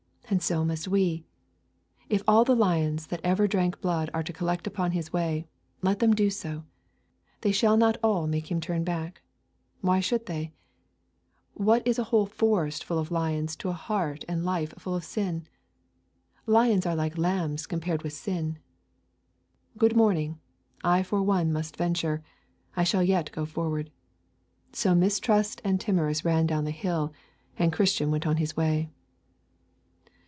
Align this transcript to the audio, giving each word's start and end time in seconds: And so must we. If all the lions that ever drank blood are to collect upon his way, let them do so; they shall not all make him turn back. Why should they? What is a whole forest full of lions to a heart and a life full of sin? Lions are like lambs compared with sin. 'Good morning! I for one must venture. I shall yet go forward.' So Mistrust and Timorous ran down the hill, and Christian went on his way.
And 0.33 0.41
so 0.41 0.63
must 0.63 0.87
we. 0.87 1.25
If 2.07 2.23
all 2.25 2.45
the 2.45 2.55
lions 2.55 3.07
that 3.07 3.19
ever 3.21 3.49
drank 3.49 3.81
blood 3.81 4.09
are 4.13 4.23
to 4.23 4.31
collect 4.31 4.65
upon 4.65 4.91
his 4.91 5.11
way, 5.11 5.45
let 5.81 5.99
them 5.99 6.13
do 6.15 6.29
so; 6.29 6.63
they 7.41 7.51
shall 7.51 7.75
not 7.75 7.97
all 8.01 8.27
make 8.27 8.49
him 8.49 8.61
turn 8.61 8.85
back. 8.85 9.21
Why 9.81 9.99
should 9.99 10.27
they? 10.27 10.53
What 11.53 11.85
is 11.85 11.99
a 11.99 12.05
whole 12.05 12.25
forest 12.27 12.81
full 12.85 12.97
of 12.97 13.11
lions 13.11 13.57
to 13.57 13.67
a 13.67 13.73
heart 13.73 14.23
and 14.29 14.39
a 14.39 14.43
life 14.45 14.73
full 14.79 14.95
of 14.95 15.03
sin? 15.03 15.47
Lions 16.45 16.85
are 16.85 16.95
like 16.95 17.17
lambs 17.17 17.67
compared 17.67 18.01
with 18.01 18.13
sin. 18.13 18.57
'Good 19.77 19.97
morning! 19.97 20.39
I 20.81 21.03
for 21.03 21.21
one 21.21 21.51
must 21.51 21.75
venture. 21.75 22.23
I 22.77 22.85
shall 22.85 23.03
yet 23.03 23.33
go 23.33 23.45
forward.' 23.45 23.91
So 24.71 24.95
Mistrust 24.95 25.59
and 25.65 25.77
Timorous 25.77 26.23
ran 26.23 26.45
down 26.45 26.63
the 26.63 26.71
hill, 26.71 27.11
and 27.59 27.73
Christian 27.73 28.11
went 28.11 28.25
on 28.25 28.37
his 28.37 28.55
way. 28.55 28.89